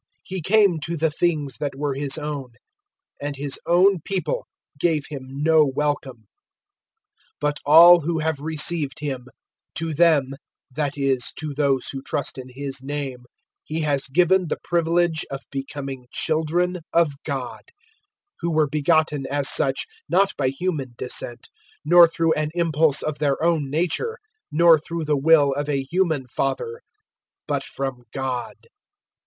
[0.03, 2.53] 001:011 He came to the things that were His own,
[3.21, 4.47] and His own people
[4.79, 6.23] gave Him no welcome.
[7.39, 9.27] 001:012 But all who have received Him,
[9.75, 10.33] to them
[10.75, 13.25] that is, to those who trust in His name
[13.63, 17.63] He has given the privilege of becoming children of God; 001:013
[18.39, 21.47] who were begotten as such not by human descent,
[21.85, 24.17] nor through an impulse of their own nature,
[24.51, 26.81] nor through the will of a human father,
[27.47, 28.55] but from God.